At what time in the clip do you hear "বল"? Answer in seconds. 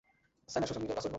1.07-1.09